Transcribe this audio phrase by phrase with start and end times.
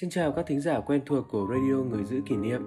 [0.00, 2.62] Xin chào các thính giả quen thuộc của Radio Người Giữ Kỷ Niệm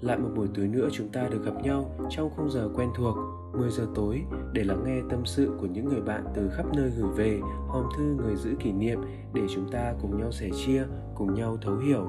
[0.00, 3.16] Lại một buổi tối nữa chúng ta được gặp nhau trong khung giờ quen thuộc
[3.52, 4.22] 10 giờ tối
[4.52, 7.84] để lắng nghe tâm sự của những người bạn từ khắp nơi gửi về hòm
[7.96, 9.00] thư Người Giữ Kỷ Niệm
[9.34, 12.06] để chúng ta cùng nhau sẻ chia, cùng nhau thấu hiểu.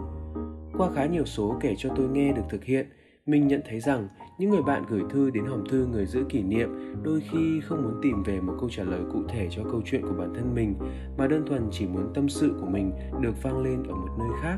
[0.77, 2.89] Qua khá nhiều số kể cho tôi nghe được thực hiện,
[3.25, 4.07] mình nhận thấy rằng
[4.39, 6.69] những người bạn gửi thư đến hòm thư người giữ kỷ niệm
[7.03, 10.01] đôi khi không muốn tìm về một câu trả lời cụ thể cho câu chuyện
[10.01, 10.75] của bản thân mình,
[11.17, 14.29] mà đơn thuần chỉ muốn tâm sự của mình được vang lên ở một nơi
[14.41, 14.57] khác.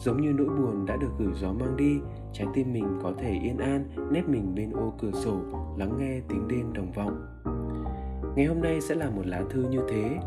[0.00, 1.98] Giống như nỗi buồn đã được gửi gió mang đi,
[2.32, 5.40] trái tim mình có thể yên an, nép mình bên ô cửa sổ,
[5.78, 7.26] lắng nghe tiếng đêm đồng vọng.
[8.36, 10.18] Ngày hôm nay sẽ là một lá thư như thế.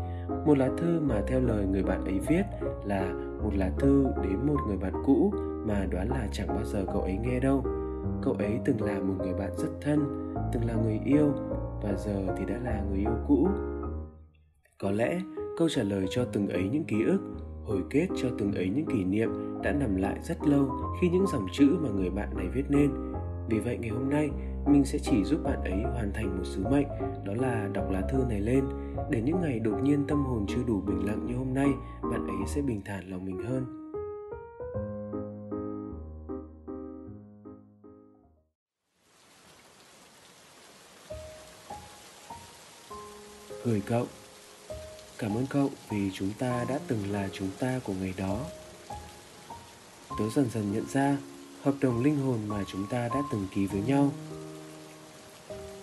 [0.46, 2.42] Một lá thư mà theo lời người bạn ấy viết
[2.84, 5.32] là một lá thư đến một người bạn cũ
[5.66, 7.64] mà đoán là chẳng bao giờ cậu ấy nghe đâu
[8.22, 10.00] cậu ấy từng là một người bạn rất thân,
[10.52, 11.32] từng là người yêu,
[11.82, 13.48] và giờ thì đã là người yêu cũ.
[14.78, 15.20] Có lẽ
[15.58, 17.20] câu trả lời cho từng ấy những ký ức,
[17.64, 19.30] hồi kết cho từng ấy những kỷ niệm
[19.62, 20.70] đã nằm lại rất lâu
[21.00, 22.90] khi những dòng chữ mà người bạn này viết nên.
[23.48, 24.30] Vì vậy ngày hôm nay,
[24.66, 26.88] mình sẽ chỉ giúp bạn ấy hoàn thành một sứ mệnh,
[27.24, 28.64] đó là đọc lá thư này lên.
[29.10, 31.68] Để những ngày đột nhiên tâm hồn chưa đủ bình lặng như hôm nay,
[32.02, 33.77] bạn ấy sẽ bình thản lòng mình hơn.
[43.64, 44.06] Gửi cậu.
[45.18, 48.40] Cảm ơn cậu vì chúng ta đã từng là chúng ta của ngày đó.
[50.18, 51.16] Tớ dần dần nhận ra
[51.62, 54.12] hợp đồng linh hồn mà chúng ta đã từng ký với nhau.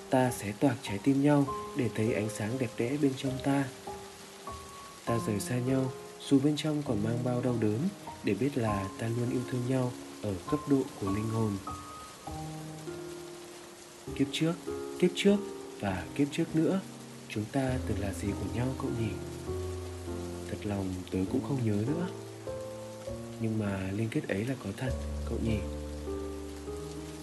[0.09, 1.47] Ta sẽ toạc trái tim nhau
[1.77, 3.63] để thấy ánh sáng đẹp đẽ bên trong ta.
[5.05, 5.91] Ta rời xa nhau,
[6.29, 7.79] dù bên trong còn mang bao đau đớn,
[8.23, 9.91] để biết là ta luôn yêu thương nhau
[10.21, 11.57] ở cấp độ của linh hồn.
[14.15, 14.53] Kiếp trước
[14.99, 15.37] kiếp trước
[15.79, 16.79] và kiếp trước nữa
[17.29, 19.11] chúng ta từng là gì của nhau cậu nhỉ?
[20.49, 22.07] Thật lòng tớ cũng không nhớ nữa.
[23.41, 24.91] Nhưng mà liên kết ấy là có thật,
[25.29, 25.57] cậu nhỉ?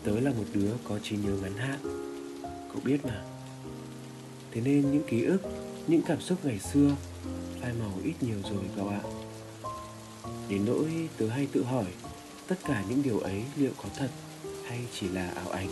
[0.05, 1.79] Tớ là một đứa có trí nhớ ngắn hạn.
[2.43, 3.25] Cậu biết mà.
[4.51, 5.39] Thế nên những ký ức,
[5.87, 6.97] những cảm xúc ngày xưa,
[7.61, 9.01] phai màu ít nhiều rồi cậu ạ.
[10.49, 11.87] Đến nỗi tớ hay tự hỏi,
[12.47, 14.09] tất cả những điều ấy liệu có thật
[14.65, 15.69] hay chỉ là ảo ảnh?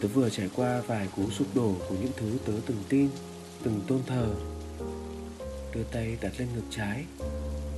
[0.00, 3.08] Tớ vừa trải qua vài cú sụp đổ của những thứ tớ từng tin,
[3.62, 4.34] từng tôn thờ.
[5.74, 7.04] Đưa tay đặt lên ngực trái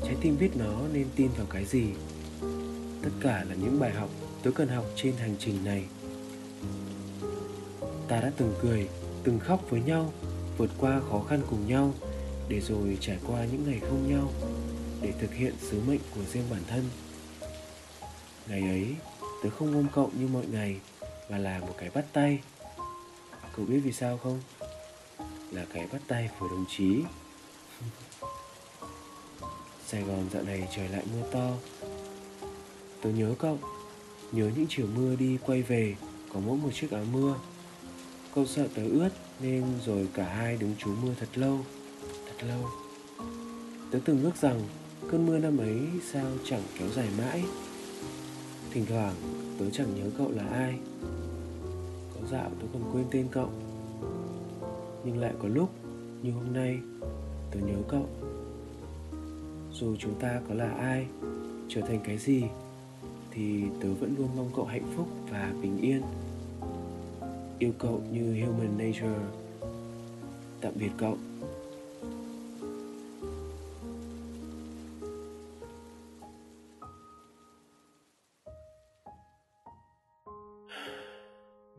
[0.03, 1.85] trái tim biết nó nên tin vào cái gì.
[3.03, 4.11] Tất cả là những bài học
[4.43, 5.85] tớ cần học trên hành trình này.
[8.09, 8.89] Ta đã từng cười,
[9.25, 10.13] từng khóc với nhau,
[10.57, 11.95] vượt qua khó khăn cùng nhau,
[12.49, 14.33] để rồi trải qua những ngày không nhau,
[15.03, 16.85] để thực hiện sứ mệnh của riêng bản thân.
[18.49, 18.87] Ngày ấy,
[19.43, 20.77] tớ không ôm cậu như mọi ngày
[21.31, 22.41] và là một cái bắt tay.
[23.57, 24.41] Cậu biết vì sao không?
[25.51, 27.03] Là cái bắt tay của đồng chí.
[29.87, 31.51] Sài gòn dạo này trời lại mưa to.
[33.03, 33.59] Tớ nhớ cậu,
[34.33, 35.97] nhớ những chiều mưa đi quay về,
[36.33, 37.35] có mỗi một chiếc áo mưa.
[38.35, 41.59] Cậu sợ tớ ướt nên rồi cả hai đứng trú mưa thật lâu
[42.27, 42.69] thật lâu.
[43.91, 44.61] Tớ từng ước rằng
[45.11, 45.81] cơn mưa năm ấy
[46.13, 47.45] sao chẳng kéo dài mãi.
[48.71, 49.15] Thỉnh thoảng
[49.59, 50.79] tớ chẳng nhớ cậu là ai
[52.31, 53.49] dạo tôi còn quên tên cậu.
[55.05, 55.71] Nhưng lại có lúc
[56.23, 56.79] như hôm nay,
[57.51, 58.07] tôi nhớ cậu.
[59.73, 61.07] Dù chúng ta có là ai,
[61.69, 62.45] trở thành cái gì,
[63.31, 66.03] thì tớ vẫn luôn mong cậu hạnh phúc và bình yên.
[67.59, 69.21] Yêu cậu như human nature.
[70.61, 71.17] Tạm biệt cậu.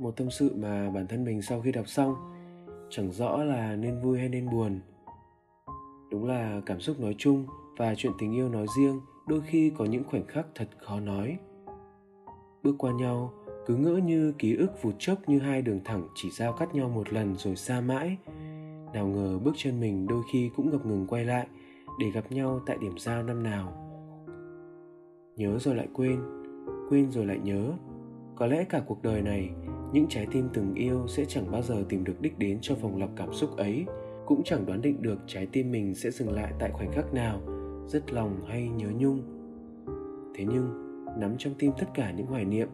[0.02, 2.16] Một tâm sự mà bản thân mình sau khi đọc xong,
[2.90, 4.80] chẳng rõ là nên vui hay nên buồn.
[6.12, 7.46] Đúng là cảm xúc nói chung
[7.78, 11.38] và chuyện tình yêu nói riêng đôi khi có những khoảnh khắc thật khó nói.
[12.64, 13.34] Bước qua nhau,
[13.66, 16.90] cứ ngỡ như ký ức vụt chốc như hai đường thẳng chỉ giao cắt nhau
[16.90, 18.18] một lần rồi xa mãi.
[18.94, 21.48] Nào ngờ bước chân mình đôi khi cũng ngập ngừng quay lại
[22.00, 23.74] để gặp nhau tại điểm giao năm nào.
[25.36, 26.22] Nhớ rồi lại quên
[26.90, 27.74] quên rồi lại nhớ.
[28.36, 29.50] Có lẽ cả cuộc đời này
[29.94, 33.00] những trái tim từng yêu sẽ chẳng bao giờ tìm được đích đến cho vòng
[33.00, 33.86] lặp cảm xúc ấy.
[34.26, 37.42] Cũng chẳng đoán định được trái tim mình sẽ dừng lại tại khoảnh khắc nào.
[37.88, 39.22] Rất lòng hay nhớ nhung.
[40.36, 42.68] Thế nhưng, nắm trong tim tất cả những hoài niệm,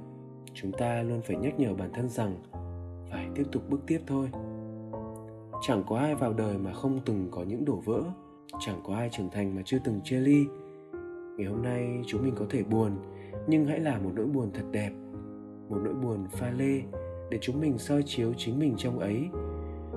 [0.53, 2.35] chúng ta luôn phải nhắc nhở bản thân rằng
[3.11, 4.29] phải tiếp tục bước tiếp thôi.
[5.61, 8.03] Chẳng có ai vào đời mà không từng có những đổ vỡ.
[8.59, 10.45] Chẳng có ai trưởng thành mà chưa từng chia ly.
[11.37, 12.91] Ngày hôm nay, chúng mình có thể buồn,
[13.47, 14.91] nhưng hãy là một nỗi buồn thật đẹp,
[15.69, 16.81] một nỗi buồn pha lê
[17.31, 19.29] để chúng mình soi chiếu chính mình trong ấy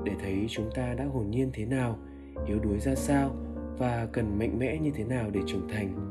[0.05, 1.99] để thấy chúng ta đã hồn nhiên thế nào
[2.47, 3.37] yếu đuối ra sao
[3.79, 6.11] và cần mạnh mẽ như thế nào để trưởng thành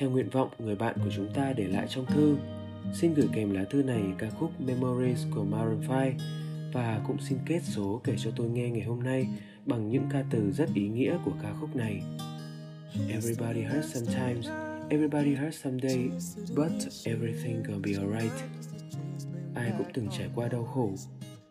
[0.00, 2.36] theo nguyện vọng người bạn của chúng ta để lại trong thư
[2.92, 6.12] xin gửi kèm lá thư này ca khúc Memories của Maroon 5
[6.74, 9.26] và cũng xin kết số kể cho tôi nghe ngày hôm nay
[9.66, 12.02] bằng những ca từ rất ý nghĩa của ca khúc này.
[13.10, 14.46] Everybody hurts sometimes,
[14.90, 16.10] everybody hurts someday,
[16.54, 16.72] but
[17.06, 18.32] everything gonna be alright.
[19.54, 20.94] Ai cũng từng trải qua đau khổ,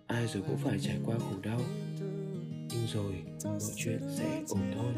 [0.08, 1.62] ai rồi cũng phải trải qua khổ đau.
[2.70, 4.94] Nhưng rồi mọi chuyện sẽ ổn thôi.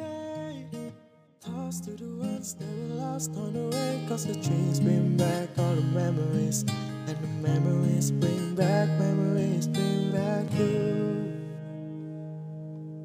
[1.45, 6.63] The that we lost on the way Cause the dreams bring back all the memories
[7.07, 11.33] And the memories bring back, memories bring back you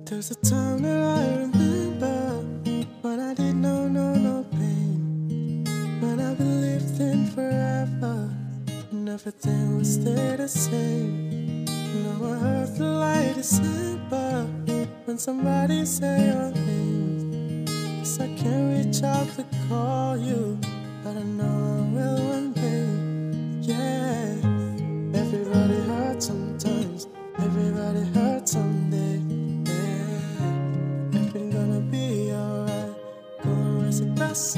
[0.05, 1.70] There's a time that I remember
[9.31, 14.47] And everything would stay the same Now I heard the light December
[15.05, 17.65] When somebody say your name.
[18.01, 20.59] Cause I can't reach out to call you
[21.05, 22.89] But I know I will one day.
[23.61, 24.35] Yeah
[25.21, 27.07] Everybody hurts sometimes.
[27.39, 29.23] Everybody hurts someday.
[29.71, 32.97] Yeah Everything gonna be alright.
[33.45, 34.57] Gonna raise a glass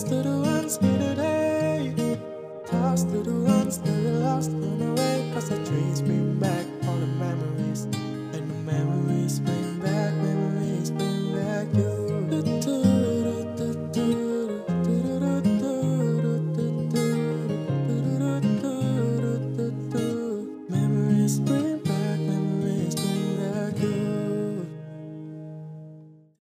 [0.00, 2.18] Tossed to the winds through day.
[2.64, 3.92] Tossed to the winds the
[4.24, 5.30] lost and away.
[5.34, 7.84] Cause the dreams bring back all the memories.
[8.32, 9.59] And the memories bring